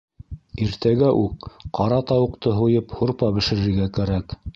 Иртәгә 0.67 1.09
үк 1.25 1.45
ҡара 1.79 1.99
тауыҡты 2.13 2.55
һуйып 2.61 2.97
һурпа 3.01 3.31
бешерергә 3.37 3.91
кәрәк. 3.99 4.35